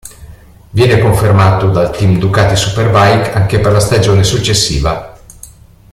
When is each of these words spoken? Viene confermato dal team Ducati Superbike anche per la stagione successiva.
Viene 0.71 0.97
confermato 0.97 1.69
dal 1.69 1.95
team 1.95 2.17
Ducati 2.17 2.55
Superbike 2.55 3.33
anche 3.33 3.59
per 3.59 3.71
la 3.71 3.79
stagione 3.79 4.23
successiva. 4.23 5.15